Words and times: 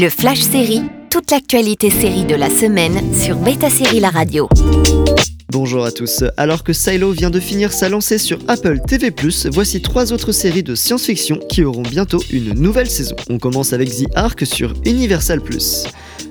Le 0.00 0.08
Flash 0.10 0.42
Série, 0.42 0.82
toute 1.10 1.32
l'actualité 1.32 1.90
série 1.90 2.24
de 2.24 2.36
la 2.36 2.50
semaine 2.50 3.12
sur 3.12 3.34
Beta 3.34 3.68
Série 3.68 3.98
La 3.98 4.10
Radio. 4.10 4.48
Bonjour 5.50 5.84
à 5.84 5.90
tous. 5.90 6.22
Alors 6.36 6.62
que 6.62 6.72
Silo 6.72 7.10
vient 7.10 7.30
de 7.30 7.40
finir 7.40 7.72
sa 7.72 7.88
lancée 7.88 8.18
sur 8.18 8.38
Apple 8.46 8.78
TV+, 8.86 9.12
voici 9.50 9.82
trois 9.82 10.12
autres 10.12 10.30
séries 10.30 10.62
de 10.62 10.76
science-fiction 10.76 11.40
qui 11.48 11.64
auront 11.64 11.82
bientôt 11.82 12.22
une 12.30 12.54
nouvelle 12.54 12.88
saison. 12.88 13.16
On 13.28 13.38
commence 13.38 13.72
avec 13.72 13.90
The 13.90 14.06
Ark 14.14 14.46
sur 14.46 14.72
Universal+. 14.84 15.40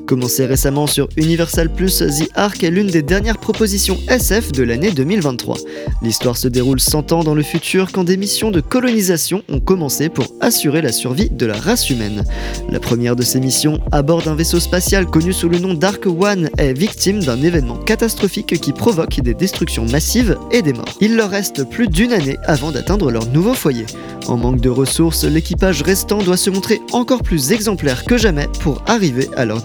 Commencé 0.08 0.46
récemment 0.46 0.88
sur 0.88 1.10
Universal 1.18 1.70
Plus, 1.70 1.98
The 1.98 2.30
Ark 2.34 2.64
est 2.64 2.72
l'une 2.72 2.88
des 2.88 3.02
dernières 3.02 3.40
propositions 3.40 4.00
SF 4.08 4.54
de 4.54 4.64
l'année 4.64 4.92
2023. 4.92 5.58
L'histoire 6.02 6.38
se 6.38 6.48
déroule 6.48 6.80
100 6.80 7.12
ans 7.12 7.26
dans 7.26 7.36
le 7.36 7.44
futur 7.44 7.92
quand 7.92 8.06
des 8.06 8.16
missions 8.16 8.50
de 8.50 8.62
colonisation 8.62 9.44
ont 9.50 9.60
commencé 9.60 10.08
pour 10.08 10.28
assurer 10.40 10.82
la 10.82 10.94
survie 10.94 11.30
de 11.30 11.46
la 11.46 11.58
race 11.58 11.90
humaine. 11.90 12.24
La 12.70 12.80
première 12.80 13.18
de 13.18 13.24
ces 13.24 13.42
missions, 13.42 13.82
à 13.92 14.02
bord 14.02 14.22
d'un 14.22 14.36
vaisseau 14.36 14.62
spatial 14.62 15.08
connu 15.08 15.34
sous 15.34 15.50
le 15.50 15.60
nom 15.60 15.74
d'Ark 15.74 16.06
One, 16.06 16.50
est 16.58 16.72
victime 16.72 17.22
d'un 17.22 17.42
événement 17.42 17.76
catastrophique 17.76 18.62
qui 18.62 18.72
provoque 18.72 19.20
des 19.20 19.34
destructions 19.34 19.86
massives 19.88 20.38
et 20.54 20.62
des 20.62 20.72
morts. 20.72 20.98
Il 21.02 21.18
leur 21.18 21.32
reste 21.32 21.68
plus 21.70 21.90
d'une 21.90 22.14
année 22.14 22.38
avant 22.46 22.72
d'atteindre 22.72 23.12
leur 23.12 23.26
nouveau 23.28 23.54
foyer. 23.54 23.86
En 24.28 24.38
manque 24.38 24.62
de 24.62 24.70
ressources, 24.70 25.24
l'équipage 25.24 25.82
restant 25.82 26.22
doit 26.22 26.38
se 26.38 26.50
montrer 26.50 26.82
encore 26.92 27.24
plus 27.24 27.52
exemplaire 27.52 28.04
que 28.04 28.18
jamais 28.18 28.48
pour 28.62 28.84
arriver 28.86 29.30
à 29.36 29.46
leur 29.46 29.62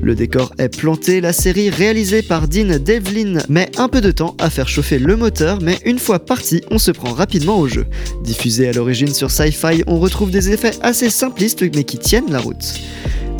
Le 0.00 0.14
décor 0.14 0.52
est 0.58 0.68
planté, 0.68 1.20
la 1.20 1.32
série 1.32 1.70
réalisée 1.70 2.22
par 2.22 2.48
Dean 2.48 2.78
Devlin 2.78 3.40
met 3.48 3.70
un 3.78 3.88
peu 3.88 4.00
de 4.00 4.10
temps 4.10 4.34
à 4.38 4.50
faire 4.50 4.68
chauffer 4.68 4.98
le 4.98 5.16
moteur, 5.16 5.58
mais 5.60 5.78
une 5.84 5.98
fois 5.98 6.18
parti, 6.18 6.62
on 6.70 6.78
se 6.78 6.90
prend 6.90 7.12
rapidement 7.12 7.58
au 7.58 7.68
jeu. 7.68 7.86
Diffusé 8.22 8.68
à 8.68 8.72
l'origine 8.72 9.12
sur 9.12 9.30
Sci-Fi, 9.30 9.84
on 9.86 9.98
retrouve 9.98 10.30
des 10.30 10.50
effets 10.50 10.72
assez 10.82 11.10
simplistes 11.10 11.62
mais 11.74 11.84
qui 11.84 11.98
tiennent 11.98 12.30
la 12.30 12.40
route. 12.40 12.80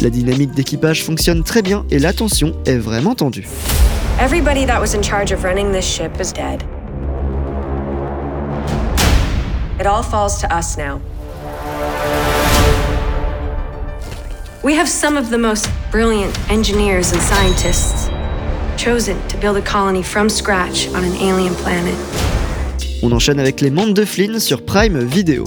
La 0.01 0.11
dynamique 0.11 0.53
d'équipage 0.53 1.05
fonctionne 1.05 1.45
très 1.45 1.63
bien 1.63 1.85
et 1.91 1.99
la 1.99 2.13
tension 2.13 2.57
est 2.67 2.79
vraiment 2.79 3.15
tendue. 3.15 3.47
Everybody 4.21 4.67
that 4.67 4.81
was 4.81 4.95
in 4.95 5.03
charge 5.03 5.33
of 5.33 5.45
running 5.45 5.73
this 5.73 5.85
ship 5.85 6.21
is 6.21 6.33
dead. 6.33 6.63
It 9.81 9.87
all 9.87 10.03
falls 10.03 10.39
to 10.41 10.47
us 10.55 10.77
now. 10.77 11.01
We 14.65 14.75
have 14.75 14.89
some 14.89 15.17
of 15.17 15.31
the 15.31 15.39
most 15.39 15.69
brilliant 15.91 16.39
engineers 16.49 17.11
and 17.11 17.21
scientists 17.21 18.09
chosen 18.77 19.19
to 19.27 19.37
build 19.39 19.57
a 19.57 19.61
colony 19.61 20.05
from 20.05 20.29
scratch 20.29 20.87
on 20.95 21.03
an 21.03 21.17
alien 21.17 21.57
planet. 21.57 21.97
On 23.03 23.11
enchaîne 23.11 23.41
avec 23.41 23.61
les 23.61 23.71
mondes 23.71 23.93
de 23.93 24.05
Flynn 24.05 24.39
sur 24.39 24.65
Prime 24.65 25.01
Video. 25.01 25.43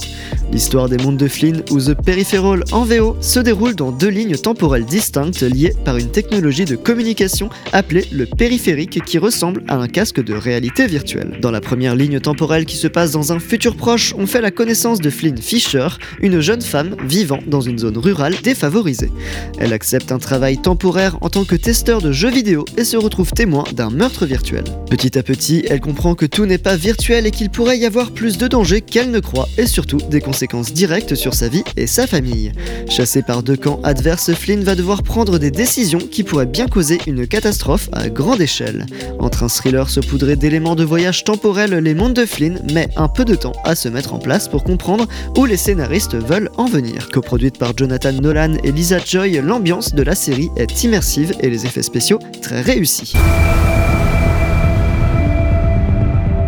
L'histoire 0.56 0.88
des 0.88 0.96
mondes 0.96 1.18
de 1.18 1.28
Flynn 1.28 1.62
ou 1.70 1.78
The 1.78 1.92
Peripheral 1.92 2.64
en 2.72 2.84
VO 2.84 3.14
se 3.20 3.40
déroule 3.40 3.74
dans 3.74 3.92
deux 3.92 4.08
lignes 4.08 4.38
temporelles 4.38 4.86
distinctes 4.86 5.42
liées 5.42 5.74
par 5.84 5.98
une 5.98 6.10
technologie 6.10 6.64
de 6.64 6.76
communication 6.76 7.50
appelée 7.74 8.06
le 8.10 8.24
périphérique 8.24 9.04
qui 9.04 9.18
ressemble 9.18 9.64
à 9.68 9.76
un 9.76 9.86
casque 9.86 10.24
de 10.24 10.32
réalité 10.32 10.86
virtuelle. 10.86 11.40
Dans 11.42 11.50
la 11.50 11.60
première 11.60 11.94
ligne 11.94 12.20
temporelle 12.20 12.64
qui 12.64 12.76
se 12.76 12.88
passe 12.88 13.10
dans 13.10 13.34
un 13.34 13.38
futur 13.38 13.76
proche, 13.76 14.14
on 14.16 14.26
fait 14.26 14.40
la 14.40 14.50
connaissance 14.50 14.98
de 15.02 15.10
Flynn 15.10 15.36
Fisher, 15.36 15.88
une 16.22 16.40
jeune 16.40 16.62
femme 16.62 16.96
vivant 17.04 17.40
dans 17.46 17.60
une 17.60 17.78
zone 17.78 17.98
rurale 17.98 18.36
défavorisée. 18.42 19.10
Elle 19.58 19.74
accepte 19.74 20.10
un 20.10 20.18
travail 20.18 20.56
temporaire 20.56 21.18
en 21.20 21.28
tant 21.28 21.44
que 21.44 21.56
testeur 21.56 22.00
de 22.00 22.12
jeux 22.12 22.30
vidéo 22.30 22.64
et 22.78 22.84
se 22.84 22.96
retrouve 22.96 23.30
témoin 23.32 23.64
d'un 23.74 23.90
meurtre 23.90 24.24
virtuel. 24.24 24.64
Petit 24.88 25.18
à 25.18 25.22
petit, 25.22 25.66
elle 25.68 25.80
comprend 25.80 26.14
que 26.14 26.24
tout 26.24 26.46
n'est 26.46 26.56
pas 26.56 26.76
virtuel 26.76 27.26
et 27.26 27.30
qu'il 27.30 27.50
pourrait 27.50 27.76
y 27.76 27.84
avoir 27.84 28.10
plus 28.10 28.38
de 28.38 28.48
dangers 28.48 28.80
qu'elle 28.80 29.10
ne 29.10 29.20
croit 29.20 29.50
et 29.58 29.66
surtout 29.66 29.98
des 30.08 30.22
conséquences 30.22 30.45
directes 30.72 31.14
sur 31.14 31.34
sa 31.34 31.48
vie 31.48 31.64
et 31.76 31.86
sa 31.86 32.06
famille. 32.06 32.52
Chassé 32.88 33.22
par 33.22 33.42
deux 33.42 33.56
camps 33.56 33.80
adverses, 33.82 34.32
Flynn 34.32 34.62
va 34.62 34.74
devoir 34.74 35.02
prendre 35.02 35.38
des 35.38 35.50
décisions 35.50 35.98
qui 35.98 36.22
pourraient 36.22 36.46
bien 36.46 36.68
causer 36.68 36.98
une 37.06 37.26
catastrophe 37.26 37.88
à 37.92 38.08
grande 38.08 38.40
échelle. 38.40 38.86
Entre 39.18 39.42
un 39.42 39.48
thriller 39.48 39.88
saupoudré 39.90 40.36
d'éléments 40.36 40.74
de 40.74 40.84
voyage 40.84 41.24
temporel, 41.24 41.74
les 41.74 41.94
mondes 41.94 42.14
de 42.14 42.26
Flynn 42.26 42.60
met 42.72 42.88
un 42.96 43.08
peu 43.08 43.24
de 43.24 43.34
temps 43.34 43.52
à 43.64 43.74
se 43.74 43.88
mettre 43.88 44.14
en 44.14 44.18
place 44.18 44.48
pour 44.48 44.64
comprendre 44.64 45.06
où 45.36 45.44
les 45.44 45.56
scénaristes 45.56 46.14
veulent 46.14 46.50
en 46.56 46.66
venir. 46.66 47.08
Coproduite 47.12 47.58
par 47.58 47.76
Jonathan 47.76 48.12
Nolan 48.12 48.54
et 48.62 48.72
Lisa 48.72 48.98
Joy, 48.98 49.40
l'ambiance 49.42 49.94
de 49.94 50.02
la 50.02 50.14
série 50.14 50.50
est 50.56 50.84
immersive 50.84 51.34
et 51.40 51.50
les 51.50 51.66
effets 51.66 51.82
spéciaux 51.82 52.18
très 52.42 52.60
réussis. 52.60 53.14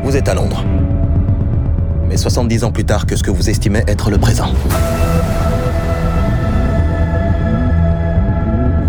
Vous 0.02 0.16
êtes 0.16 0.28
à 0.28 0.34
Londres 0.34 0.64
70 2.18 2.64
ans 2.64 2.72
plus 2.72 2.84
tard 2.84 3.06
que 3.06 3.16
ce 3.16 3.22
que 3.22 3.30
vous 3.30 3.48
estimez 3.48 3.84
être 3.86 4.10
le 4.10 4.18
présent. 4.18 4.52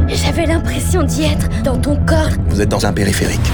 J'avais 0.08 0.46
l'impression 0.46 1.04
d'y 1.04 1.24
être 1.24 1.48
dans 1.64 1.78
ton 1.78 1.96
corps. 1.96 2.30
Vous 2.48 2.62
êtes 2.62 2.70
dans 2.70 2.86
un 2.86 2.92
périphérique. 2.92 3.52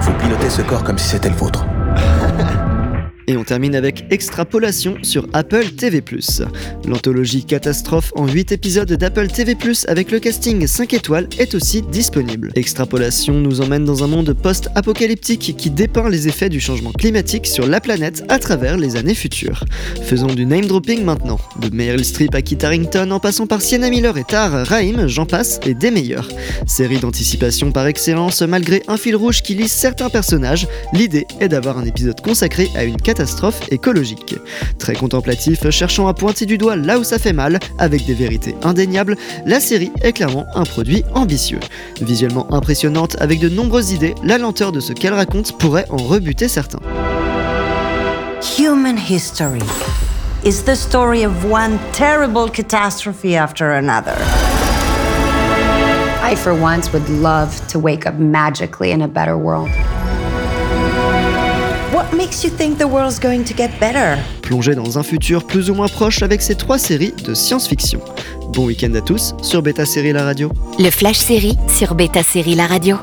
Vous 0.00 0.12
pilotez 0.14 0.48
ce 0.48 0.62
corps 0.62 0.82
comme 0.82 0.98
si 0.98 1.08
c'était 1.08 1.28
le 1.28 1.36
vôtre. 1.36 1.66
Et 3.26 3.36
on 3.36 3.44
termine 3.44 3.74
avec 3.74 4.04
Extrapolation 4.10 4.96
sur 5.02 5.26
Apple 5.32 5.70
TV+. 5.70 6.02
L'anthologie 6.86 7.44
catastrophe 7.44 8.12
en 8.16 8.28
8 8.28 8.52
épisodes 8.52 8.92
d'Apple 8.92 9.28
TV+, 9.28 9.56
avec 9.88 10.10
le 10.10 10.18
casting 10.18 10.66
5 10.66 10.92
étoiles, 10.92 11.28
est 11.38 11.54
aussi 11.54 11.80
disponible. 11.80 12.52
Extrapolation 12.54 13.34
nous 13.34 13.62
emmène 13.62 13.86
dans 13.86 14.04
un 14.04 14.08
monde 14.08 14.34
post-apocalyptique 14.34 15.54
qui 15.56 15.70
dépeint 15.70 16.10
les 16.10 16.28
effets 16.28 16.50
du 16.50 16.60
changement 16.60 16.92
climatique 16.92 17.46
sur 17.46 17.66
la 17.66 17.80
planète 17.80 18.24
à 18.28 18.38
travers 18.38 18.76
les 18.76 18.96
années 18.96 19.14
futures. 19.14 19.64
Faisons 20.02 20.26
du 20.34 20.44
name 20.44 20.66
dropping 20.66 21.02
maintenant. 21.02 21.40
De 21.60 21.74
Meryl 21.74 22.04
Streep 22.04 22.34
à 22.34 22.42
Kit 22.42 22.58
Harington 22.62 23.10
en 23.10 23.20
passant 23.20 23.46
par 23.46 23.62
Sienna 23.62 23.88
Miller 23.88 24.18
et 24.18 24.24
Tar 24.24 24.66
Rahim, 24.66 25.06
j'en 25.06 25.24
passe, 25.24 25.60
et 25.64 25.72
des 25.72 25.90
meilleurs. 25.90 26.28
Série 26.66 26.98
d'anticipation 26.98 27.72
par 27.72 27.86
excellence, 27.86 28.42
malgré 28.42 28.82
un 28.86 28.98
fil 28.98 29.16
rouge 29.16 29.42
qui 29.42 29.54
lisse 29.54 29.72
certains 29.72 30.10
personnages, 30.10 30.68
l'idée 30.92 31.26
est 31.40 31.48
d'avoir 31.48 31.78
un 31.78 31.84
épisode 31.84 32.20
consacré 32.20 32.68
à 32.74 32.84
une 32.84 32.96
catastrophe 32.96 33.13
catastrophe 33.14 33.60
écologique. 33.70 34.34
Très 34.78 34.94
contemplatif, 34.94 35.70
cherchant 35.70 36.08
à 36.08 36.14
pointer 36.14 36.46
du 36.46 36.58
doigt 36.58 36.74
là 36.74 36.98
où 36.98 37.04
ça 37.04 37.20
fait 37.20 37.32
mal, 37.32 37.60
avec 37.78 38.04
des 38.06 38.14
vérités 38.14 38.56
indéniables, 38.64 39.16
la 39.46 39.60
série 39.60 39.92
est 40.02 40.12
clairement 40.12 40.46
un 40.56 40.64
produit 40.64 41.04
ambitieux. 41.14 41.60
Visuellement 42.00 42.52
impressionnante 42.52 43.16
avec 43.20 43.38
de 43.38 43.48
nombreuses 43.48 43.92
idées, 43.92 44.16
la 44.24 44.36
lenteur 44.36 44.72
de 44.72 44.80
ce 44.80 44.92
qu'elle 44.92 45.14
raconte 45.14 45.56
pourrait 45.58 45.86
en 45.90 45.96
rebuter 45.96 46.48
certains. 46.48 46.80
Human 48.58 48.98
history 48.98 49.62
is 50.44 50.64
the 50.64 50.74
story 50.74 51.24
of 51.24 51.32
one 51.44 51.78
terrible 51.92 52.50
catastrophe 52.50 53.36
after 53.36 53.74
another. 53.76 54.16
I, 56.20 56.34
for 56.34 56.52
once, 56.52 56.92
would 56.92 57.08
love 57.08 57.54
to 57.68 57.78
wake 57.78 58.06
up 58.06 58.16
magically 58.18 58.90
in 58.90 59.02
a 59.02 59.08
better 59.08 59.38
world. 59.38 59.70
What 61.94 62.12
makes 62.12 62.42
you 62.42 62.50
think 62.50 62.78
the 62.78 62.88
world's 62.88 63.20
going 63.20 63.44
to 63.44 63.54
get 63.54 63.70
better? 63.78 64.20
Plongez 64.42 64.74
dans 64.74 64.98
un 64.98 65.04
futur 65.04 65.46
plus 65.46 65.70
ou 65.70 65.74
moins 65.74 65.86
proche 65.86 66.24
avec 66.24 66.42
ces 66.42 66.56
trois 66.56 66.76
séries 66.76 67.14
de 67.24 67.34
science-fiction. 67.34 68.00
Bon 68.52 68.66
week-end 68.66 68.92
à 68.94 69.00
tous 69.00 69.32
sur 69.42 69.62
Beta 69.62 69.86
Série 69.86 70.12
La 70.12 70.24
Radio. 70.24 70.50
Le 70.80 70.90
Flash 70.90 71.18
Série 71.18 71.56
sur 71.68 71.94
Beta 71.94 72.24
Série 72.24 72.56
La 72.56 72.66
Radio. 72.66 72.96